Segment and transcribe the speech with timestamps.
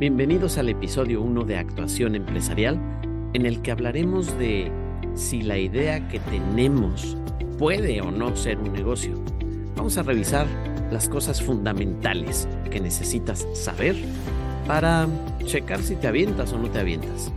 [0.00, 2.80] Bienvenidos al episodio 1 de Actuación Empresarial,
[3.34, 4.72] en el que hablaremos de
[5.14, 7.18] si la idea que tenemos
[7.58, 9.22] puede o no ser un negocio.
[9.76, 10.46] Vamos a revisar
[10.90, 13.94] las cosas fundamentales que necesitas saber
[14.66, 15.06] para
[15.44, 17.30] checar si te avientas o no te avientas.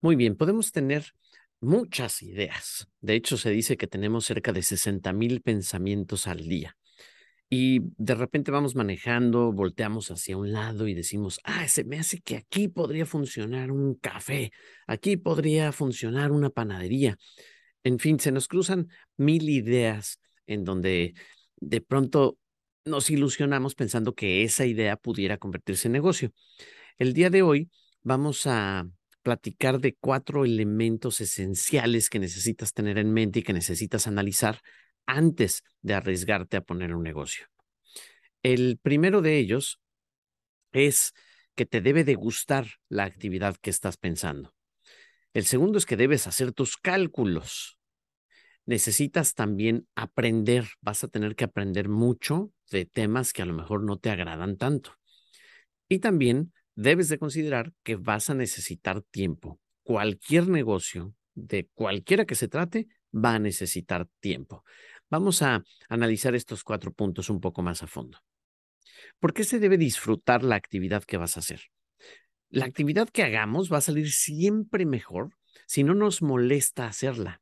[0.00, 1.12] Muy bien, podemos tener
[1.62, 2.88] muchas ideas.
[3.00, 6.76] De hecho, se dice que tenemos cerca de 60 mil pensamientos al día.
[7.48, 12.20] Y de repente vamos manejando, volteamos hacia un lado y decimos, ah, se me hace
[12.20, 14.52] que aquí podría funcionar un café,
[14.86, 17.18] aquí podría funcionar una panadería.
[17.84, 21.14] En fin, se nos cruzan mil ideas en donde
[21.56, 22.38] de pronto
[22.84, 26.32] nos ilusionamos pensando que esa idea pudiera convertirse en negocio.
[26.98, 27.70] El día de hoy
[28.02, 28.86] vamos a
[29.22, 34.60] platicar de cuatro elementos esenciales que necesitas tener en mente y que necesitas analizar
[35.06, 37.46] antes de arriesgarte a poner un negocio.
[38.42, 39.80] El primero de ellos
[40.72, 41.12] es
[41.54, 44.54] que te debe de gustar la actividad que estás pensando.
[45.34, 47.78] El segundo es que debes hacer tus cálculos.
[48.66, 53.82] Necesitas también aprender, vas a tener que aprender mucho de temas que a lo mejor
[53.82, 54.94] no te agradan tanto.
[55.88, 59.60] Y también debes de considerar que vas a necesitar tiempo.
[59.82, 64.64] Cualquier negocio, de cualquiera que se trate, va a necesitar tiempo.
[65.10, 68.18] Vamos a analizar estos cuatro puntos un poco más a fondo.
[69.18, 71.60] ¿Por qué se debe disfrutar la actividad que vas a hacer?
[72.48, 75.30] La actividad que hagamos va a salir siempre mejor
[75.66, 77.40] si no nos molesta hacerla.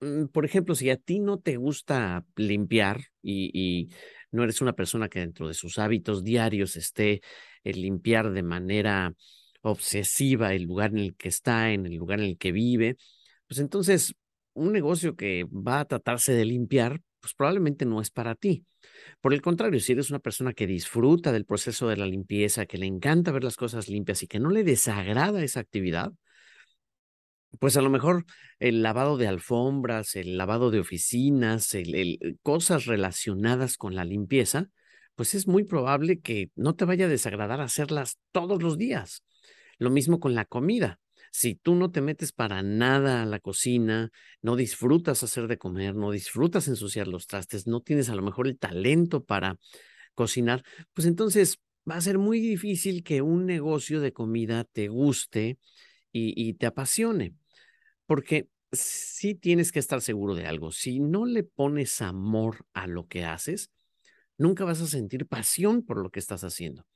[0.00, 3.90] Mm, por ejemplo, si a ti no te gusta limpiar y,
[4.30, 7.20] no eres una persona que dentro de sus hábitos diarios esté
[7.64, 9.14] el limpiar de manera
[9.62, 12.96] obsesiva el lugar en el que está, en el lugar en el que vive,
[13.46, 14.14] pues entonces
[14.54, 18.64] un negocio que va a tratarse de limpiar, pues probablemente no es para ti.
[19.20, 22.78] Por el contrario, si eres una persona que disfruta del proceso de la limpieza, que
[22.78, 26.12] le encanta ver las cosas limpias y que no le desagrada esa actividad,
[27.58, 28.24] pues a lo mejor
[28.58, 34.68] el lavado de alfombras, el lavado de oficinas, el, cosas relacionadas con la limpieza,
[35.14, 39.24] pues es muy probable que no te vaya a desagradar hacerlas todos los días.
[39.78, 41.00] Lo mismo con la comida.
[41.30, 44.10] Si tú no te metes para nada a la cocina,
[44.42, 48.46] no disfrutas hacer de comer, no disfrutas ensuciar los trastes, no tienes a lo mejor
[48.46, 49.58] el talento para
[50.14, 50.62] cocinar,
[50.94, 55.58] pues entonces va a ser muy difícil que un negocio de comida te guste
[56.12, 57.34] y, te apasione,
[58.06, 60.72] porque sí tienes que estar seguro de algo.
[60.72, 63.70] Si no le pones amor a lo que haces,
[64.36, 66.86] nunca vas a sentir pasión por lo que estás haciendo.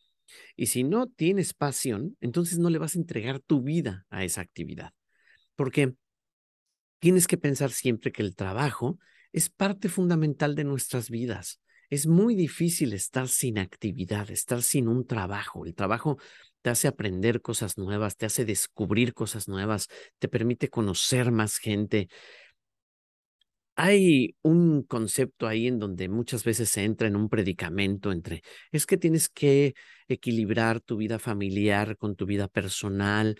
[0.56, 4.40] Y si no tienes pasión, entonces no le vas a entregar tu vida a esa
[4.40, 4.92] actividad.
[5.56, 5.94] Porque
[6.98, 8.98] tienes que pensar siempre que el trabajo
[9.32, 11.60] es parte fundamental de nuestras vidas.
[11.90, 15.66] Es muy difícil estar sin actividad, estar sin un trabajo.
[15.66, 16.18] El trabajo
[16.62, 22.08] te hace aprender cosas nuevas, te hace descubrir cosas nuevas, te permite conocer más gente.
[23.74, 28.86] Hay un concepto ahí en donde muchas veces se entra en un predicamento entre, es
[28.86, 29.74] que tienes que
[30.08, 33.36] equilibrar tu vida familiar con tu vida personal,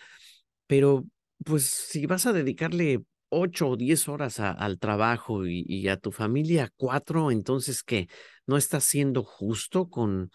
[0.66, 1.04] pero
[1.44, 6.12] pues si vas a dedicarle ocho o diez horas al trabajo y, y, a tu
[6.12, 8.08] familia cuatro, entonces que
[8.46, 10.30] no estás siendo justo con,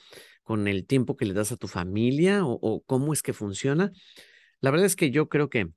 [0.47, 3.91] con el tiempo que le das a tu familia o, cómo es que funciona.
[4.61, 5.67] La verdad es que yo creo que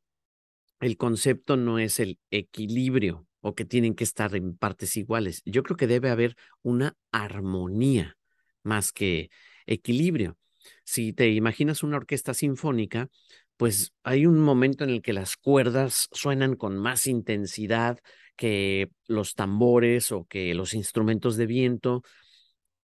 [0.79, 5.43] el concepto no es el equilibrio o que tienen que estar en partes iguales.
[5.45, 8.17] Yo creo que debe haber una armonía
[8.63, 9.31] más que
[9.67, 10.39] equilibrio.
[10.85, 13.09] Si te imaginas una orquesta sinfónica,
[13.57, 17.99] pues hay un momento en el que las cuerdas suenan con más intensidad
[18.37, 22.05] que los tambores o que los instrumentos de viento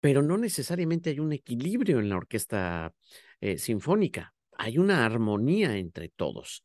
[0.00, 2.92] pero no necesariamente hay un equilibrio en la orquesta
[3.40, 6.64] eh, sinfónica, hay una armonía entre todos.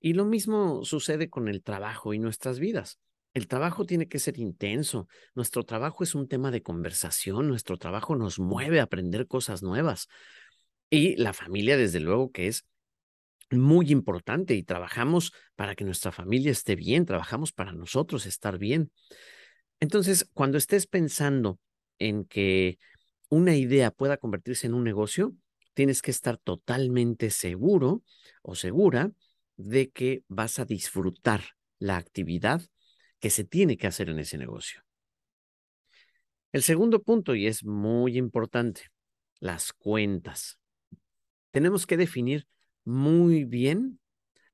[0.00, 2.98] Y lo mismo sucede con el trabajo y nuestras vidas.
[3.34, 8.16] El trabajo tiene que ser intenso, nuestro trabajo es un tema de conversación, nuestro trabajo
[8.16, 10.08] nos mueve a aprender cosas nuevas.
[10.90, 12.66] Y la familia, desde luego, que es
[13.50, 18.90] muy importante y trabajamos para que nuestra familia esté bien, trabajamos para nosotros estar bien.
[19.80, 21.58] Entonces, cuando estés pensando
[21.98, 22.78] en que
[23.28, 25.34] una idea pueda convertirse en un negocio,
[25.74, 28.02] tienes que estar totalmente seguro
[28.42, 29.12] o segura
[29.56, 31.42] de que vas a disfrutar
[31.78, 32.62] la actividad
[33.20, 34.82] que se tiene que hacer en ese negocio.
[36.52, 38.84] El segundo punto, y es muy importante,
[39.38, 40.58] las cuentas.
[41.50, 42.46] Tenemos que definir
[42.84, 44.00] muy bien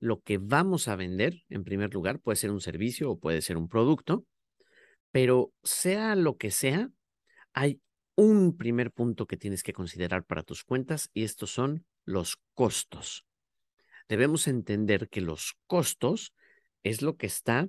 [0.00, 3.56] lo que vamos a vender, en primer lugar, puede ser un servicio o puede ser
[3.56, 4.26] un producto,
[5.12, 6.90] Pero sea lo que sea,
[7.54, 7.80] hay
[8.16, 13.24] un primer punto que tienes que considerar para tus cuentas y estos son los costos.
[14.08, 16.34] Debemos entender que los costos
[16.82, 17.68] es lo que está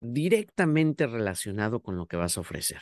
[0.00, 2.80] directamente relacionado con lo que vas a ofrecer.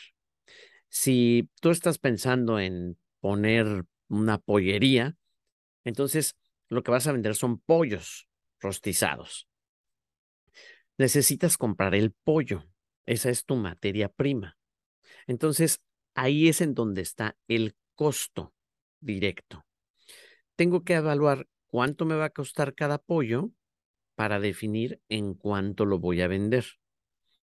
[0.89, 5.17] Si tú estás pensando en poner una pollería,
[5.85, 6.37] entonces
[6.69, 8.29] lo que vas a vender son pollos
[8.61, 9.49] rostizados.
[10.97, 12.65] Necesitas comprar el pollo.
[13.07, 14.57] Esa es tu materia prima.
[15.27, 15.81] Entonces,
[16.19, 18.53] ahí es en donde está el costo
[19.01, 19.65] directo.
[20.57, 23.53] Tengo que evaluar cuánto me va a costar cada pollo
[24.17, 26.67] para definir en cuánto lo voy a vender.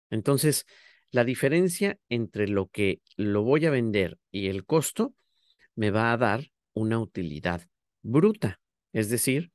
[0.08, 0.64] Entonces,
[1.10, 5.14] la diferencia entre lo que lo voy a vender y el costo
[5.74, 7.69] me va a dar una utilidad
[8.00, 8.58] bruta,
[8.94, 9.52] es decir,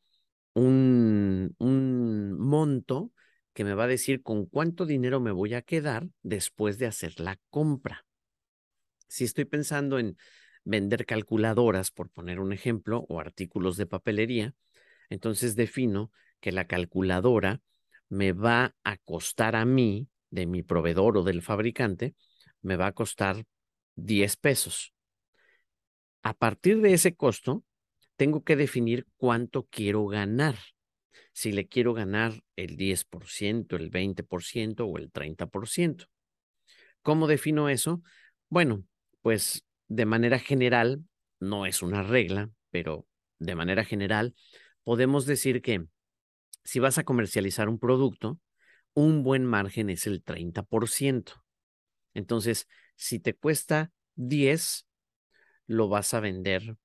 [0.54, 3.12] un, un monto
[3.54, 7.20] que me va a decir con cuánto dinero me voy a quedar después de hacer
[7.20, 8.07] la compra.
[9.18, 10.16] Si estoy pensando en
[10.64, 14.54] vender calculadoras, por poner un ejemplo, o artículos de papelería,
[15.10, 17.64] entonces defino que la calculadora
[18.10, 22.14] me va a costar a mí, de mi proveedor o del fabricante,
[22.62, 23.44] me va a costar
[23.96, 24.94] 10 pesos.
[26.22, 27.64] A partir de ese costo,
[28.18, 30.58] tengo que definir cuánto quiero ganar
[31.34, 36.06] si le quiero ganar el 10%, el 20% o el 30%.
[37.02, 38.04] ¿Cómo defino eso?
[38.48, 38.84] Bueno,
[39.28, 41.04] pues de manera general,
[41.42, 43.06] no es una regla, pero
[43.40, 44.34] de manera general,
[44.86, 45.86] podemos decir que
[46.64, 48.40] si vas a comercializar un producto,
[48.94, 51.44] un buen margen es el 30%.
[52.14, 54.88] Entonces, si te cuesta 10,
[55.66, 56.78] lo vas a vender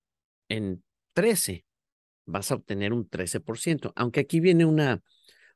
[0.49, 1.65] en 13
[2.27, 5.01] vas a obtener un 13%, aunque aquí viene una,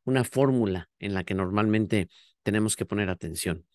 [0.05, 2.09] una fórmula en la que normalmente
[2.44, 3.67] tenemos que poner atención.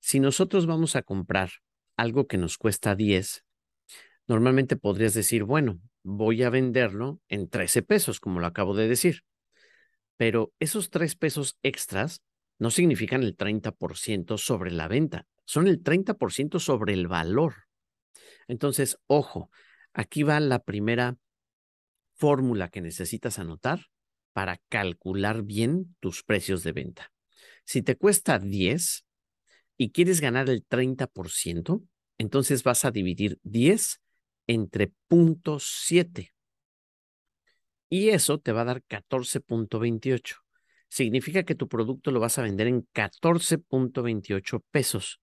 [0.00, 1.50] Si nosotros vamos a comprar
[1.98, 3.44] algo que nos cuesta 10,
[4.26, 9.24] normalmente podrías decir, bueno, voy a venderlo en 13 pesos, como lo acabo de decir.
[10.16, 12.22] Pero esos 3 pesos extras
[12.58, 17.66] no significan el 30% sobre la venta, son el 30% sobre el valor.
[18.46, 19.50] Entonces, ojo,
[19.92, 21.16] aquí va la primera
[22.14, 23.86] fórmula que necesitas anotar
[24.32, 27.12] para calcular bien tus precios de venta.
[27.64, 29.04] Si te cuesta 10
[29.78, 31.82] y quieres ganar el 30%,
[32.18, 34.00] entonces vas a dividir 10
[34.48, 36.32] entre 0.7.
[37.88, 40.36] Y eso te va a dar 14.28.
[40.88, 45.20] Significa que tu producto lo vas a vender en 14.28 pesos.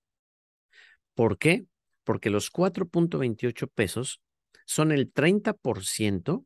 [1.13, 1.65] ¿Por qué?
[2.03, 4.21] Porque los 4.28 pesos
[4.65, 6.45] son el 30%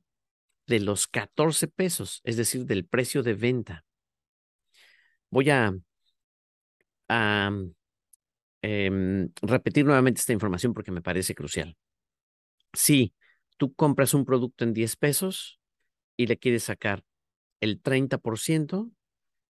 [0.68, 3.86] de los 14 pesos, es decir, del precio de venta.
[5.30, 5.74] Voy a,
[8.62, 11.76] em, repetir nuevamente esta información porque me parece crucial.
[12.74, 13.14] Si
[13.58, 15.60] tú compras un producto en 10 pesos
[16.18, 17.04] y le quieres sacar
[17.62, 18.92] el 30%,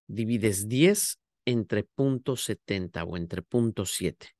[0.07, 4.35] divides 10 entre punto .70 o entre punto .7.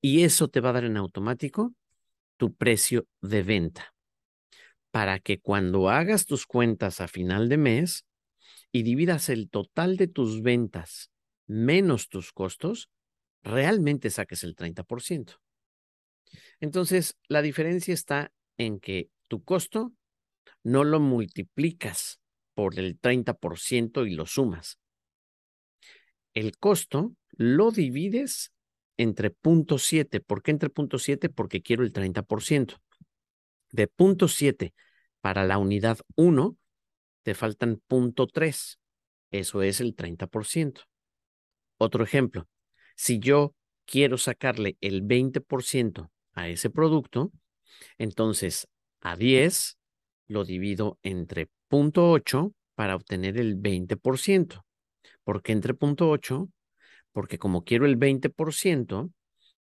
[0.00, 1.74] Y eso te va a dar en automático
[2.36, 3.94] tu precio de venta
[4.90, 8.06] para que cuando hagas tus cuentas a final de mes
[8.72, 11.10] y dividas el total de tus ventas
[11.46, 12.88] menos tus costos,
[13.42, 15.40] realmente saques el 30%.
[16.60, 19.92] Entonces, la diferencia está en que tu costo
[20.62, 22.20] no lo multiplicas
[22.54, 24.78] por el 30% y lo sumas.
[26.34, 28.52] El costo lo divides
[28.96, 30.20] entre punto .7.
[30.20, 31.30] ¿Por qué entre punto .7?
[31.30, 32.76] Porque quiero el 30%
[33.70, 34.74] de punto 7
[35.20, 36.56] para la unidad 1,
[37.22, 38.78] te faltan punto 3.
[39.30, 40.82] Eso es el 30%.
[41.78, 42.48] Otro ejemplo,
[43.00, 43.54] si yo
[43.86, 47.32] quiero sacarle el 20% a ese producto,
[47.96, 48.68] entonces
[49.00, 49.78] a 10
[50.26, 54.66] lo divido entre punto 8 para obtener el 20%.
[55.24, 56.50] ¿Por qué entre punto 8?
[57.12, 59.10] Porque como quiero el 20%,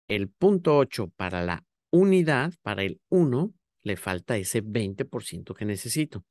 [0.08, 3.54] el punto 8 para la unidad, para el 1,
[3.84, 6.24] le falta ese 20% que necesito.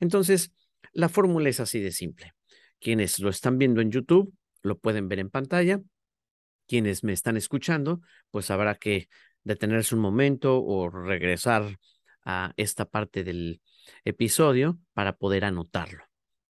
[0.00, 0.52] Entonces,
[0.92, 2.34] la fórmula es así de simple.
[2.78, 5.80] Quienes lo están viendo en YouTube lo pueden ver en pantalla.
[6.66, 9.08] Quienes me están escuchando, pues habrá que
[9.44, 11.78] detenerse un momento o regresar
[12.24, 13.62] a esta parte del
[14.04, 16.04] episodio para poder anotarlo.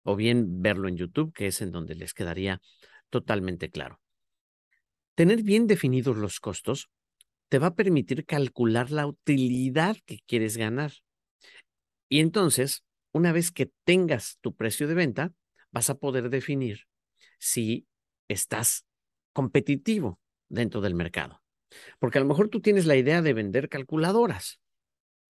[0.03, 2.61] O bien verlo en YouTube, que es en donde les quedaría
[3.09, 3.99] totalmente claro.
[5.15, 6.89] Tener bien definidos los costos
[7.49, 10.93] te va a permitir calcular la utilidad que quieres ganar.
[12.09, 15.33] Y entonces, una vez que tengas tu precio de venta,
[15.71, 16.81] vas a poder definir
[17.39, 17.87] si
[18.27, 18.85] estás
[19.35, 21.43] competitivo, dentro del mercado.
[21.99, 24.61] Porque a lo mejor tú tienes la idea de vender calculadoras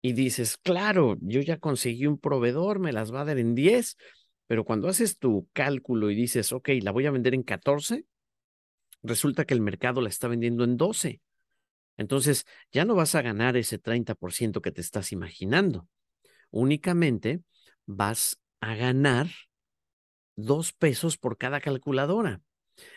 [0.00, 3.96] y dices, claro, yo ya conseguí un proveedor, me las va a dar en 10,
[4.46, 8.06] pero cuando haces tu cálculo y dices, ok, la voy a vender en 14,
[9.02, 11.20] resulta que el mercado la está vendiendo en 12.
[11.96, 15.88] Entonces, ya no vas a ganar ese 30% que te estás imaginando.
[16.50, 17.42] Únicamente
[17.84, 19.26] vas a ganar
[20.36, 22.40] dos pesos por cada calculadora.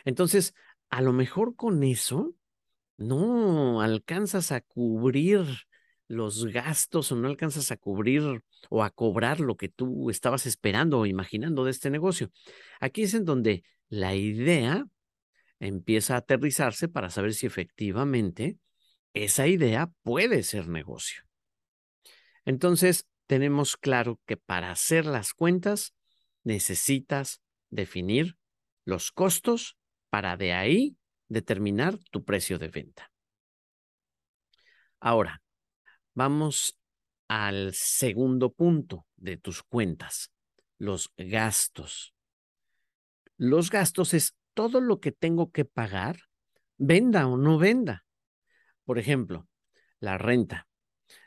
[0.05, 0.53] Entonces,
[0.92, 2.36] a lo mejor con eso
[2.98, 5.46] no alcanzas a cubrir
[6.08, 11.00] los gastos o no alcanzas a cubrir o a cobrar lo que tú estabas esperando
[11.00, 12.32] o imaginando de este negocio.
[12.82, 14.86] Aquí es en donde la idea
[15.60, 18.58] empieza a aterrizarse para saber si efectivamente
[19.14, 21.24] esa idea puede ser negocio.
[22.44, 25.96] Entonces, tenemos claro que para hacer las cuentas
[26.44, 28.38] necesitas definir
[28.84, 29.78] los costos
[30.12, 30.98] para de ahí
[31.30, 33.12] determinar tu precio de venta.
[35.00, 35.41] Ahora,
[36.13, 36.77] vamos
[37.30, 40.32] al segundo punto de tus cuentas,
[40.77, 42.13] los gastos.
[43.38, 46.18] Los gastos es todo lo que tengo que pagar,
[46.77, 48.06] venda o no venda.
[48.84, 49.48] Por ejemplo,
[50.01, 50.68] la renta.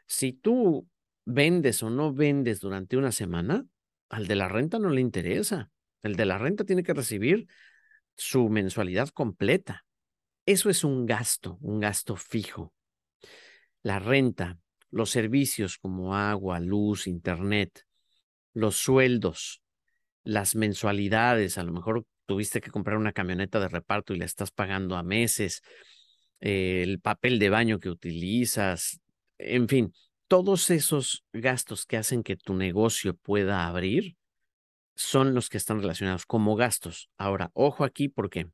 [0.07, 0.87] Si tú
[1.25, 3.65] vendes o no vendes durante una semana,
[4.11, 5.71] al de la renta no le interesa.
[6.03, 7.49] El de la renta tiene que recibir
[8.17, 9.85] su mensualidad completa.
[10.47, 12.73] Eso es un gasto, un gasto fijo.
[13.83, 14.59] La renta,
[14.91, 17.85] los servicios como agua, luz, internet,
[18.53, 19.63] los sueldos,
[20.23, 24.51] las mensualidades, a lo mejor tuviste que comprar una camioneta de reparto y la estás
[24.51, 25.63] pagando a meses,
[26.41, 29.01] eh, el papel de baño que utilizas,
[29.39, 29.93] en fin,
[30.29, 34.17] todos esos gastos que hacen que tu negocio pueda abrir
[34.95, 37.11] son los que están relacionados como gastos.
[37.17, 38.49] Ahora, ojo aquí porque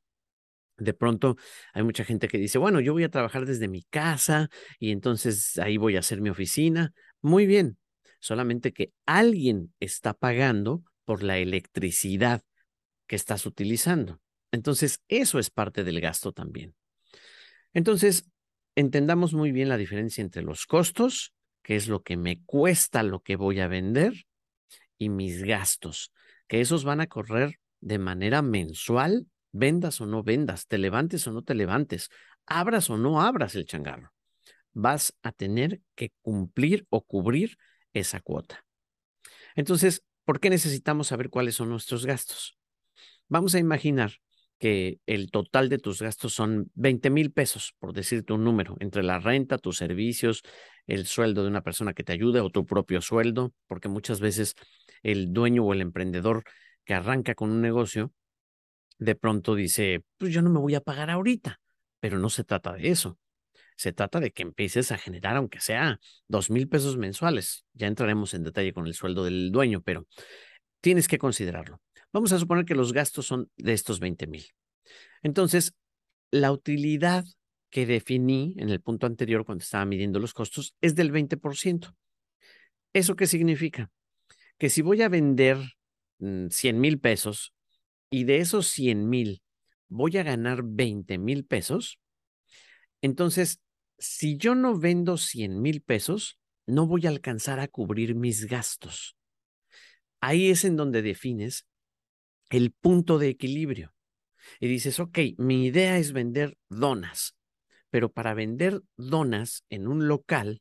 [0.77, 1.37] de pronto
[1.73, 5.59] hay mucha gente que dice, bueno, yo voy a trabajar desde mi casa y entonces
[5.59, 6.93] ahí voy a hacer mi oficina.
[7.21, 7.79] Muy bien,
[8.19, 12.43] solamente que alguien está pagando por la electricidad
[13.07, 14.21] que estás utilizando.
[14.53, 16.75] Entonces, eso es parte del gasto también.
[17.73, 18.31] Entonces,
[18.75, 23.21] entendamos muy bien la diferencia entre los costos, que es lo que me cuesta lo
[23.21, 24.27] que voy a vender,
[24.99, 26.13] y mis gastos,
[26.51, 31.33] que esos van a correr de manera mensual, vendas o no vendas, te levantes o
[31.33, 32.11] no te levantes,
[32.45, 34.13] abras o no abras el changarro.
[34.73, 37.57] Vas a tener que cumplir o cubrir
[37.93, 38.65] esa cuota.
[39.55, 42.59] Entonces, ¿por qué necesitamos saber cuáles son nuestros gastos?
[43.29, 44.15] Vamos a imaginar
[44.59, 49.05] que el total de tus gastos son 20 mil pesos, por decirte un número, entre
[49.05, 50.43] la renta, tus servicios,
[50.89, 54.55] el sueldo de una persona que te ayude o tu propio sueldo, porque muchas veces
[55.03, 56.45] el dueño o el emprendedor
[56.85, 58.13] que arranca con un negocio,
[58.99, 61.61] de pronto dice, pues yo no me voy a pagar ahorita,
[62.01, 63.19] pero no se trata de eso.
[63.77, 67.65] Se trata de que empieces a generar, aunque sea dos mil pesos mensuales.
[67.73, 70.07] Ya entraremos en detalle con el sueldo del dueño, pero
[70.83, 71.81] tienes que considerarlo.
[72.13, 74.45] Vamos a suponer que los gastos son de estos 20 mil.
[75.23, 75.75] Entonces,
[76.31, 77.25] la utilidad
[77.71, 81.95] que definí en el punto anterior cuando estaba midiendo los costos es del 20%.
[82.93, 83.91] ¿Eso qué significa?
[84.61, 85.57] Que si voy a vender
[86.19, 87.55] 100 mm, mil pesos
[88.11, 89.43] y de esos 100 mil
[89.89, 91.99] voy a ganar 20 mil pesos,
[93.03, 93.61] entonces,
[93.99, 99.17] si yo no vendo 100 mil pesos, no voy a alcanzar a cubrir mis gastos.
[100.21, 101.67] Ahí es en donde defines
[102.51, 103.95] el punto de equilibrio.
[104.59, 107.35] Y dices, ok, mi idea es vender donas,
[107.89, 110.61] pero para vender donas en un local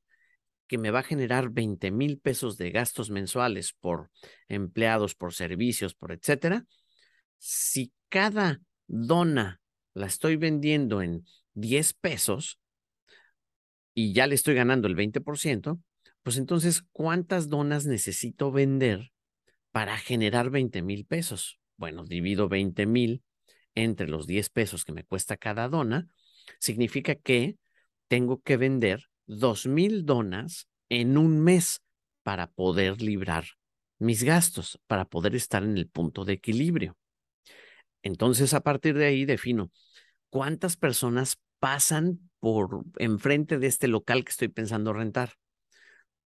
[0.69, 4.09] que me va a generar 20 mil pesos de gastos mensuales por
[4.47, 6.65] empleados, por servicios, por etcétera,
[7.37, 9.59] si cada dona
[9.93, 12.59] la estoy vendiendo en 10 pesos
[13.93, 15.81] y ya le estoy ganando el 20%,
[16.23, 19.11] pues entonces, ¿cuántas donas necesito vender
[19.71, 21.59] para generar 20 mil pesos?
[21.79, 23.23] bueno, divido 20 mil
[23.73, 26.09] entre los 10 pesos que me cuesta cada dona,
[26.59, 27.57] significa que
[28.07, 31.81] tengo que vender 2 mil donas en un mes
[32.23, 33.45] para poder librar
[33.99, 36.97] mis gastos, para poder estar en el punto de equilibrio.
[38.01, 39.71] Entonces, a partir de ahí defino
[40.29, 45.33] cuántas personas pasan por enfrente de este local que estoy pensando rentar.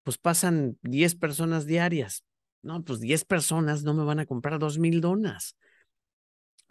[0.03, 2.23] Pues pasan 10 personas diarias.
[2.61, 5.57] No, pues 10 personas no me van a comprar dos mil donas.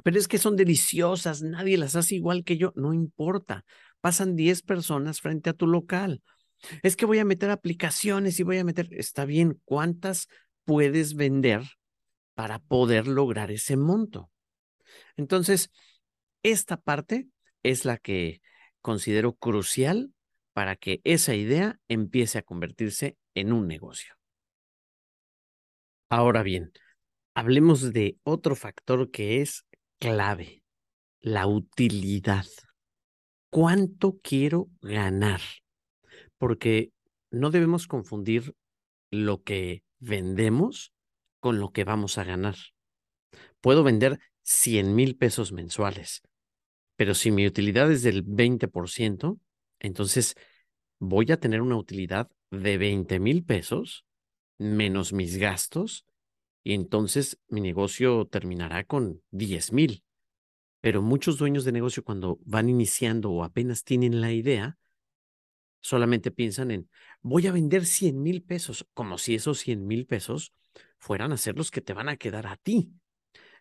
[0.04, 3.64] Pero es que son deliciosas, nadie las hace igual que yo, no importa.
[4.02, 6.22] Pasan 10 personas frente a tu local.
[6.82, 10.28] Es que voy a meter aplicaciones y voy a meter, está bien, ¿cuántas
[10.64, 11.62] puedes vender
[12.34, 14.30] para poder lograr ese monto?
[15.16, 15.70] Entonces,
[16.42, 17.28] esta parte
[17.62, 18.42] es la que
[18.80, 20.12] considero crucial
[20.52, 24.14] para que esa idea empiece a convertirse en un negocio.
[26.10, 26.72] Ahora bien,
[27.34, 29.64] hablemos de otro factor que es
[29.98, 30.62] clave,
[31.20, 32.44] la utilidad.
[33.52, 35.42] ¿Cuánto quiero ganar?
[36.38, 36.90] Porque
[37.30, 38.54] no debemos confundir
[39.10, 40.94] lo que vendemos
[41.38, 42.56] con lo que vamos a ganar.
[43.60, 46.22] Puedo vender 100 mil pesos mensuales,
[46.96, 49.38] pero si mi utilidad es del 20%,
[49.80, 50.34] entonces
[50.98, 54.06] voy a tener una utilidad de 20 mil pesos
[54.56, 56.06] menos mis gastos
[56.64, 60.02] y entonces mi negocio terminará con 10 mil.
[60.82, 64.76] Pero muchos dueños de negocio cuando van iniciando o apenas tienen la idea,
[65.80, 70.52] solamente piensan en, voy a vender 100 mil pesos, como si esos 100 mil pesos
[70.98, 72.90] fueran a ser los que te van a quedar a ti.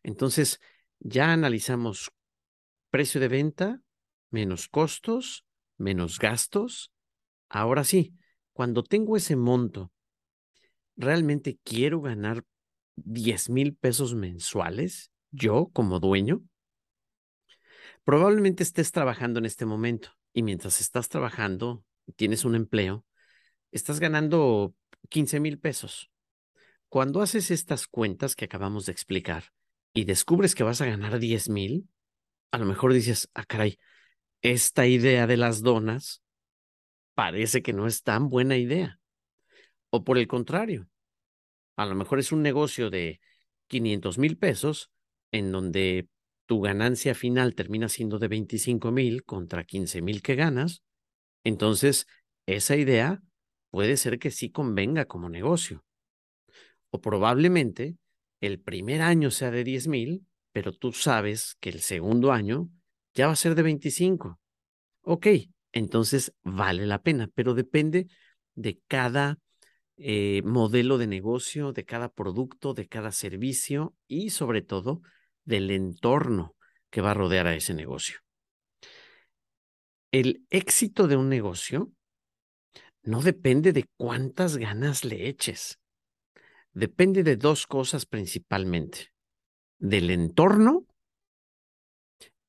[0.01, 0.59] Entonces,
[0.99, 2.11] ya analizamos
[2.89, 3.81] precio de venta,
[4.31, 5.45] menos costos,
[5.77, 6.91] menos gastos.
[7.49, 8.15] Ahora sí,
[8.51, 9.91] cuando tengo ese monto,
[10.95, 12.43] ¿realmente quiero ganar
[12.95, 16.41] 10 mil pesos mensuales, yo como dueño,
[18.03, 21.83] probablemente estés trabajando en este momento y mientras estás trabajando,
[22.15, 23.05] tienes un empleo,
[23.71, 24.73] estás ganando
[25.09, 26.11] 15 mil pesos.
[26.89, 29.45] Cuando haces estas cuentas que acabamos de explicar
[29.93, 31.87] y descubres que vas a ganar 10 mil,
[32.51, 33.77] a lo mejor dices, ah, caray,
[34.41, 36.21] esta idea de las donas
[37.13, 38.99] parece que no es tan buena idea.
[39.89, 40.87] O por el contrario,
[41.75, 43.21] a lo mejor es un negocio de
[43.67, 44.91] 500 mil pesos
[45.31, 46.07] en donde
[46.51, 50.83] tu ganancia final termina siendo de 25 mil contra 15 mil que ganas.
[51.45, 52.07] Entonces,
[52.45, 53.21] esa idea
[53.69, 55.85] puede ser que sí convenga como negocio.
[56.89, 57.95] O probablemente
[58.41, 62.67] el primer año sea de 10 mil, pero tú sabes que el segundo año
[63.13, 64.37] ya va a ser de 25.
[65.03, 65.27] Ok,
[65.71, 68.07] entonces vale la pena, pero depende
[68.55, 69.39] de cada
[69.95, 75.01] eh, modelo de negocio, de cada producto, de cada servicio y sobre todo
[75.45, 76.55] del entorno
[76.89, 78.19] que va a rodear a ese negocio.
[80.11, 81.91] El éxito de un negocio
[83.03, 85.79] no depende de cuántas ganas le eches.
[86.73, 89.13] Depende de dos cosas principalmente.
[89.79, 90.85] Del entorno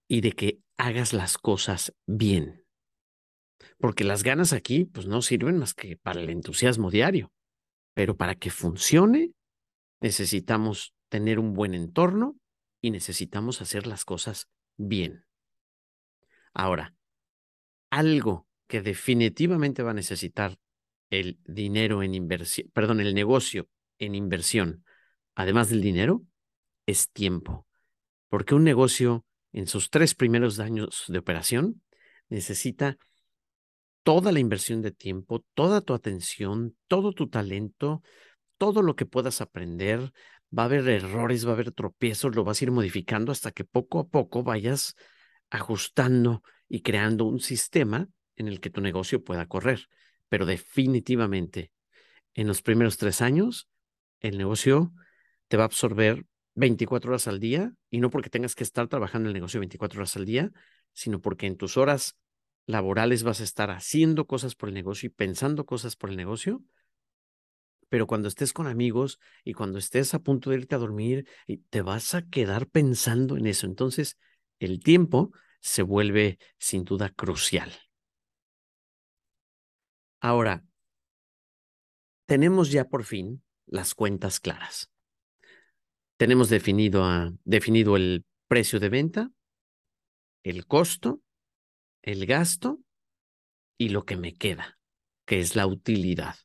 [0.09, 2.65] y de que hagas las cosas bien.
[3.79, 7.33] Porque las ganas aquí pues no sirven más que para el entusiasmo diario.
[7.95, 9.33] Pero para que funcione,
[10.01, 12.37] necesitamos tener un buen entorno
[12.83, 15.25] y necesitamos hacer las cosas bien.
[16.53, 16.95] Ahora,
[17.89, 20.59] algo que definitivamente va a necesitar
[21.09, 23.69] el dinero en inversión, perdón, el negocio
[23.99, 24.85] en inversión,
[25.35, 26.23] además del dinero,
[26.87, 27.67] es tiempo.
[28.29, 31.83] Porque un negocio en sus tres primeros años de operación
[32.29, 32.97] necesita
[34.03, 38.03] toda la inversión de tiempo, toda tu atención, todo tu talento,
[38.59, 40.13] todo lo que puedas aprender.
[40.57, 43.65] Va a haber errores, va a haber tropiezos, lo vas a ir modificando hasta que
[43.65, 44.95] poco a poco vayas
[45.51, 49.89] ajustando y creando un sistema en el que tu negocio pueda correr.
[50.29, 51.73] Pero definitivamente,
[52.35, 53.69] en los primeros tres años,
[54.21, 54.93] el negocio
[55.49, 59.29] te va a absorber 24 horas al día y no porque tengas que estar trabajando
[59.29, 60.51] el negocio 24 horas al día,
[60.93, 62.19] sino porque en tus horas
[62.67, 66.63] laborales vas a estar haciendo cosas por el negocio y pensando cosas por el negocio,
[67.93, 71.29] pero cuando estés con amigos y cuando estés a punto de irte a dormir,
[71.69, 73.67] te vas a quedar pensando en eso.
[73.67, 74.17] Entonces,
[74.61, 77.71] el tiempo se vuelve sin duda crucial.
[80.23, 80.65] Ahora,
[82.25, 84.91] tenemos ya por fin las cuentas claras.
[86.17, 87.05] Tenemos definido,
[87.45, 89.31] definido el precio de venta,
[90.45, 91.21] el costo
[92.01, 92.81] el gasto
[93.77, 94.79] y lo que me queda,
[95.27, 96.37] que es la utilidad.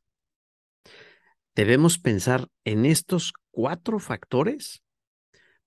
[1.57, 4.83] Debemos pensar en estos cuatro factores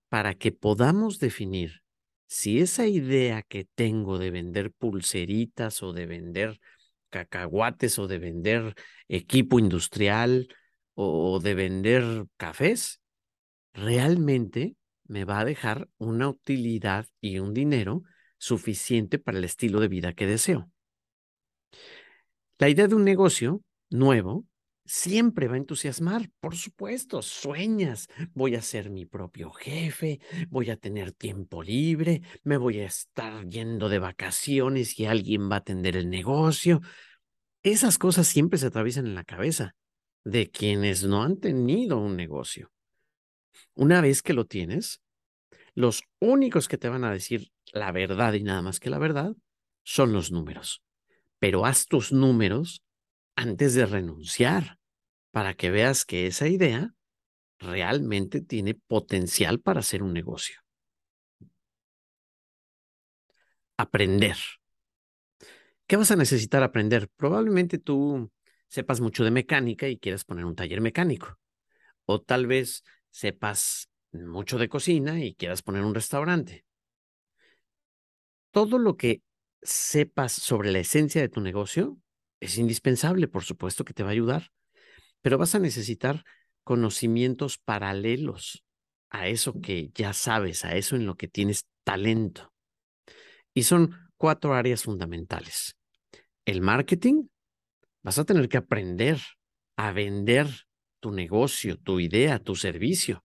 [0.07, 1.81] para que podamos definir
[2.27, 6.61] si esa idea que tengo de vender pulseritas o de vender
[7.09, 8.73] cacahuates o de vender
[9.09, 10.47] equipo industrial
[10.93, 13.01] o de vender cafés,
[13.73, 18.03] realmente me va a dejar una utilidad y un dinero
[18.37, 20.71] suficiente para el estilo de vida que deseo.
[22.59, 24.45] La idea de un negocio nuevo
[24.85, 30.77] siempre va a entusiasmar, por supuesto, sueñas, voy a ser mi propio jefe, voy a
[30.77, 35.97] tener tiempo libre, me voy a estar yendo de vacaciones y alguien va a atender
[35.97, 36.81] el negocio.
[37.63, 39.75] Esas cosas siempre se atraviesan en la cabeza
[40.23, 42.71] de quienes no han tenido un negocio.
[43.73, 45.01] Una vez que lo tienes,
[45.73, 49.33] los únicos que te van a decir la verdad y nada más que la verdad
[49.83, 50.81] son los números.
[51.39, 52.83] Pero haz tus números
[53.41, 54.77] antes de renunciar
[55.31, 56.93] para que veas que esa idea
[57.57, 60.59] realmente tiene potencial para ser un negocio.
[63.77, 64.37] Aprender.
[65.87, 67.09] ¿Qué vas a necesitar aprender?
[67.15, 68.31] Probablemente tú
[68.67, 71.39] sepas mucho de mecánica y quieras poner un taller mecánico.
[72.05, 76.63] O tal vez sepas mucho de cocina y quieras poner un restaurante.
[78.51, 79.23] Todo lo que
[79.63, 81.97] sepas sobre la esencia de tu negocio
[82.41, 84.51] es indispensable, por supuesto que te va a ayudar,
[85.21, 86.25] pero vas a necesitar
[86.63, 88.65] conocimientos paralelos
[89.09, 92.51] a eso que ya sabes, a eso en lo que tienes talento.
[93.53, 95.75] Y son cuatro áreas fundamentales.
[96.45, 97.27] El marketing,
[98.01, 99.21] vas a tener que aprender
[99.75, 100.47] a vender
[100.99, 103.23] tu negocio, tu idea, tu servicio,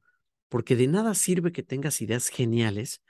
[0.49, 3.03] porque de nada sirve que tengas ideas geniales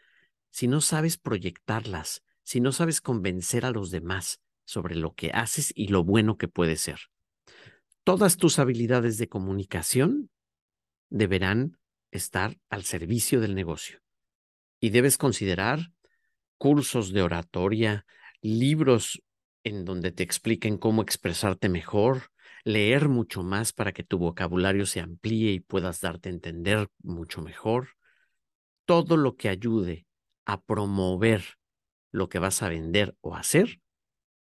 [0.50, 5.72] si no sabes proyectarlas, si no sabes convencer a los demás sobre lo que haces
[5.74, 7.00] y lo bueno que puede ser.
[8.04, 10.30] Todas tus habilidades de comunicación
[11.08, 11.78] deberán
[12.10, 14.00] estar al servicio del negocio.
[14.80, 15.92] Y debes considerar
[16.58, 18.04] cursos de oratoria,
[18.42, 19.22] libros
[19.64, 22.30] en donde te expliquen cómo expresarte mejor,
[22.64, 27.42] leer mucho más para que tu vocabulario se amplíe y puedas darte a entender mucho
[27.42, 27.90] mejor.
[28.84, 30.06] Todo lo que ayude
[30.44, 31.56] a promover
[32.12, 33.80] lo que vas a vender o hacer,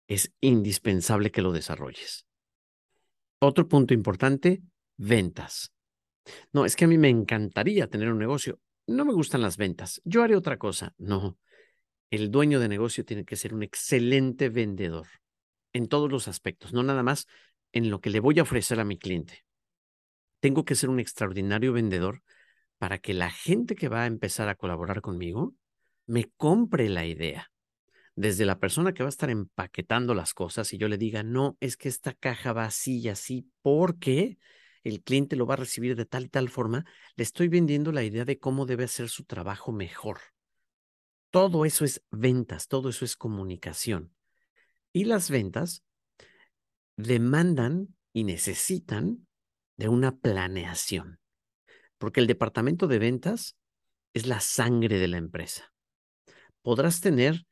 [0.06, 2.26] es indispensable que lo desarrolles.
[3.38, 4.62] Otro punto importante,
[4.96, 5.72] ventas.
[6.52, 8.58] No, es que a mí me encantaría tener un negocio.
[8.86, 10.00] No me gustan las ventas.
[10.04, 10.94] Yo haré otra cosa.
[10.98, 11.38] No,
[12.10, 15.06] el dueño de negocio tiene que ser un excelente vendedor
[15.72, 17.26] en todos los aspectos, no nada más
[17.72, 19.44] en lo que le voy a ofrecer a mi cliente.
[20.40, 22.22] Tengo que ser un extraordinario vendedor
[22.78, 25.54] para que la gente que va a empezar a colaborar conmigo
[26.06, 27.50] me compre la idea.
[28.16, 31.56] Desde la persona que va a estar empaquetando las cosas y yo le diga, no,
[31.60, 34.38] es que esta caja va así y así porque
[34.84, 36.84] el cliente lo va a recibir de tal y tal forma,
[37.16, 40.20] le estoy vendiendo la idea de cómo debe hacer su trabajo mejor.
[41.30, 44.14] Todo eso es ventas, todo eso es comunicación.
[44.92, 45.82] Y las ventas
[46.96, 49.26] demandan y necesitan
[49.76, 51.18] de una planeación,
[51.98, 53.56] porque el departamento de ventas
[54.12, 55.72] es la sangre de la empresa.
[56.62, 57.44] Podrás tener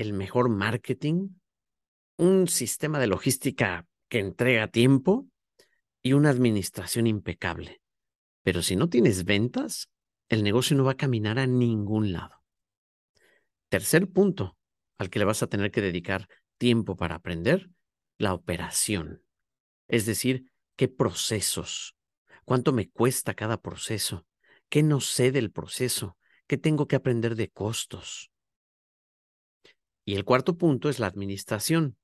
[0.00, 1.28] el mejor marketing,
[2.16, 5.28] un sistema de logística que entrega tiempo
[6.02, 7.82] y una administración impecable.
[8.42, 9.90] Pero si no tienes ventas,
[10.30, 12.42] el negocio no va a caminar a ningún lado.
[13.68, 14.56] Tercer punto
[14.96, 17.68] al que le vas a tener que dedicar tiempo para aprender,
[18.16, 19.22] la operación.
[19.86, 21.94] Es decir, qué procesos,
[22.46, 24.24] cuánto me cuesta cada proceso,
[24.70, 28.29] qué no sé del proceso, qué tengo que aprender de costos.
[30.04, 31.96] Y el cuarto punto es la administración.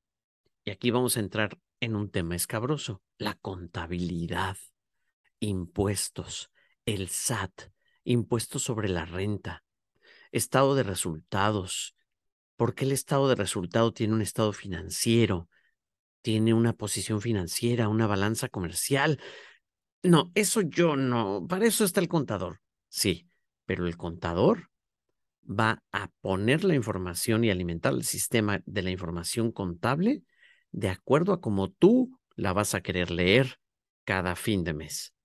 [0.65, 4.57] Y aquí vamos a entrar en un tema escabroso, la contabilidad,
[5.41, 6.51] impuestos,
[6.85, 7.71] el SAT,
[8.05, 9.65] impuestos sobre la renta,
[10.33, 11.97] estado de resultados.
[12.57, 15.49] ¿Por qué el estado de resultado tiene un estado financiero?
[16.23, 19.21] Tiene una posición financiera, una balanza comercial.
[20.03, 21.47] No, eso yo no.
[21.49, 22.61] Para eso está el contador.
[22.89, 23.29] Sí,
[23.67, 24.71] pero el contador
[25.47, 30.23] va a poner la información y alimentar el sistema de la información contable
[30.73, 33.59] de acuerdo a cómo tú la vas a querer leer
[34.05, 35.17] cada fin de mes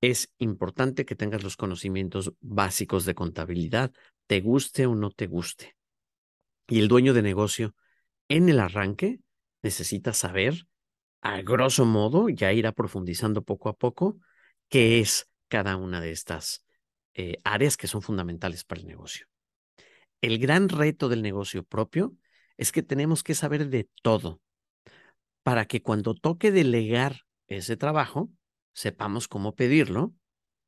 [0.00, 3.92] es importante que tengas los conocimientos básicos de contabilidad,
[4.26, 5.76] te guste o no te guste.
[6.68, 7.74] Y el dueño de negocio,
[8.28, 9.20] en el arranque,
[9.62, 10.66] necesita saber,
[11.20, 14.18] a grosso modo, ya irá profundizando poco a poco,
[14.68, 16.64] qué es cada una de estas
[17.14, 19.26] eh, áreas que son fundamentales para el negocio.
[20.20, 22.14] El gran reto del negocio propio
[22.56, 24.40] es que tenemos que saber de todo
[25.42, 28.30] para que cuando toque delegar ese trabajo,
[28.72, 30.14] sepamos cómo pedirlo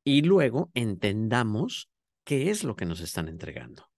[0.03, 1.89] y luego entendamos
[2.23, 3.89] qué es lo que nos están entregando.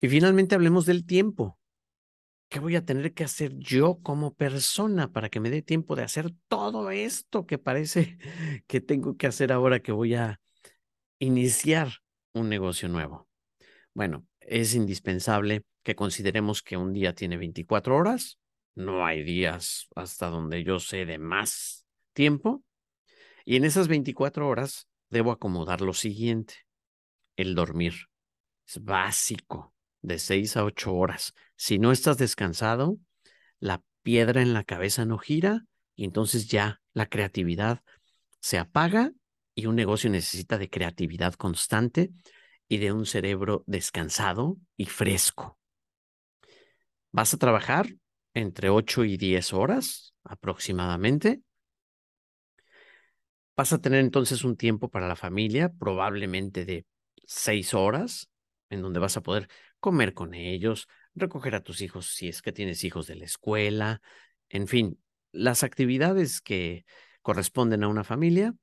[0.00, 1.55] Y finalmente hablemos del tiempo.
[2.56, 6.04] ¿Qué voy a tener que hacer yo como persona para que me dé tiempo de
[6.04, 8.16] hacer todo esto que parece
[8.66, 10.40] que tengo que hacer ahora que voy a
[11.18, 11.98] iniciar
[12.32, 13.28] un negocio nuevo?
[13.92, 18.38] Bueno, es indispensable que consideremos que un día tiene 24 horas
[18.74, 22.64] no hay días hasta donde yo sé de más tiempo.
[23.44, 26.54] Y en esas 24 horas debo acomodar lo siguiente,
[27.36, 28.08] el dormir.
[28.66, 29.74] Es básico,
[30.06, 31.34] de 6 a 8 horas.
[31.56, 32.98] Si no estás descansado,
[33.58, 35.64] la piedra en la cabeza no gira
[35.96, 37.82] y entonces ya la creatividad
[38.40, 39.12] se apaga
[39.56, 42.12] y un negocio necesita de creatividad constante
[42.68, 45.58] y de un cerebro descansado y fresco.
[47.10, 47.88] Vas a trabajar
[48.32, 51.40] entre 8 y 10 horas aproximadamente.
[53.56, 56.86] Vas a tener entonces un tiempo para la familia, probablemente de
[57.24, 58.28] 6 horas,
[58.70, 59.48] en donde vas a poder
[59.80, 64.00] comer con ellos, recoger a tus hijos si es que tienes hijos de la escuela,
[64.48, 64.98] en fin,
[65.32, 66.84] las actividades que
[67.22, 68.54] corresponden a una familia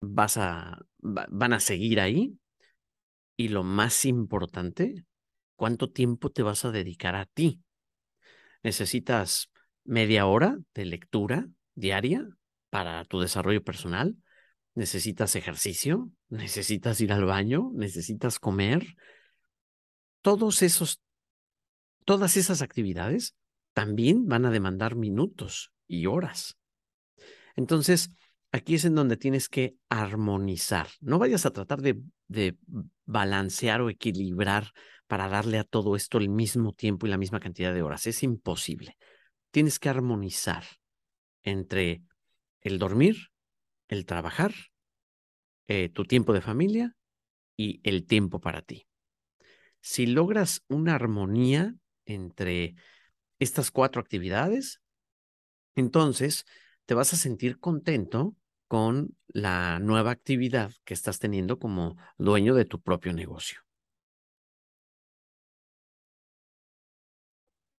[0.00, 2.38] vas a, van a seguir ahí.
[3.36, 5.06] Y lo más importante,
[5.56, 7.62] ¿cuánto tiempo te vas a dedicar a ti?
[8.62, 9.50] ¿Necesitas
[9.84, 12.28] media hora de lectura diaria
[12.70, 14.16] para tu desarrollo personal?
[14.74, 16.10] ¿Necesitas ejercicio?
[16.28, 17.70] ¿Necesitas ir al baño?
[17.74, 18.84] ¿Necesitas comer?
[20.22, 21.00] Todos esos,
[22.04, 23.34] todas esas actividades
[23.74, 26.56] también van a demandar minutos y horas.
[27.56, 28.10] Entonces,
[28.52, 30.88] aquí es en donde tienes que armonizar.
[31.00, 32.00] No vayas a tratar de,
[33.04, 34.72] balancear o equilibrar
[35.06, 38.06] para darle a todo esto el mismo tiempo y la misma cantidad de horas.
[38.06, 38.96] Es imposible.
[39.50, 40.64] Tienes que armonizar
[41.42, 42.02] entre
[42.60, 43.16] el dormir,
[43.88, 44.54] el trabajar,
[45.66, 46.96] eh, tu tiempo de familia
[47.56, 48.86] y el tiempo para ti.
[49.82, 51.74] Si logras una armonía
[52.06, 52.76] entre
[53.40, 54.80] estas cuatro actividades,
[55.74, 56.46] entonces
[56.86, 58.36] te vas a sentir contento
[58.68, 63.58] con la nueva actividad que estás teniendo como dueño de tu propio negocio.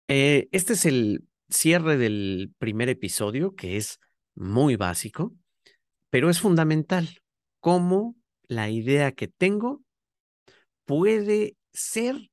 [0.08, 4.00] Eh, este es el cierre del primer episodio, que es
[4.34, 5.34] muy básico,
[6.10, 7.08] pero es fundamental.
[7.60, 8.16] Cómo
[8.48, 9.82] la idea que tengo
[10.84, 12.30] puede ser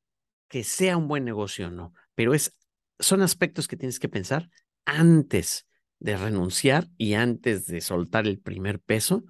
[0.47, 2.55] que sea un buen negocio o no, pero es,
[2.99, 4.49] son aspectos que tienes que pensar
[4.85, 5.67] antes
[5.99, 9.23] de renunciar y antes de soltar el primer peso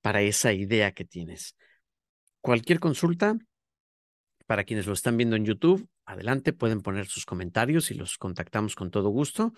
[0.00, 1.56] para esa idea que tienes.
[2.40, 3.36] Cualquier consulta,
[4.46, 8.74] para quienes lo están viendo en YouTube, adelante, pueden poner sus comentarios y los contactamos
[8.74, 9.52] con todo gusto.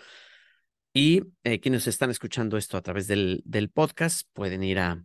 [0.92, 5.04] Y eh, quienes están escuchando esto a través del, del podcast pueden ir a,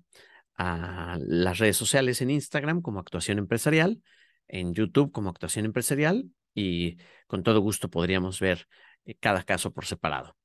[0.56, 4.02] a, las redes sociales en Instagram como Actuación Empresarial,
[4.48, 8.68] en YouTube como Actuación Empresarial y con todo gusto podríamos ver
[9.06, 10.36] eh, cada caso por separado.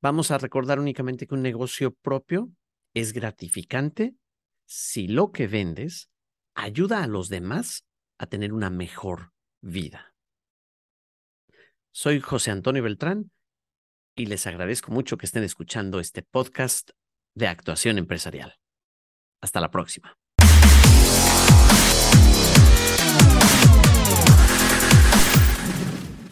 [0.00, 2.50] Vamos a recordar únicamente que un negocio propio
[2.94, 4.14] es gratificante
[4.66, 6.10] si lo que vendes
[6.54, 7.86] ayuda a los demás
[8.18, 10.14] a tener una mejor vida.
[11.90, 13.30] Soy José Antonio Beltrán
[14.14, 16.90] y les agradezco mucho que estén escuchando este podcast
[17.34, 18.58] de actuación empresarial.
[19.40, 20.21] Hasta la próxima.